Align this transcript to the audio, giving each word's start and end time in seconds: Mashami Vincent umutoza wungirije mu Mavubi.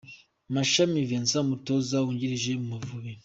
Mashami 0.53 1.01
Vincent 1.09 1.43
umutoza 1.45 1.95
wungirije 2.03 2.51
mu 2.61 2.65
Mavubi. 2.71 3.11